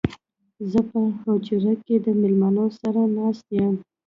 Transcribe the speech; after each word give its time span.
زه 0.71 0.79
په 0.89 0.99
حجره 1.21 1.73
کې 1.85 1.95
د 2.05 2.07
مېلمنو 2.21 2.65
سره 2.79 3.01
ناست 3.17 3.45
يم 3.59 3.75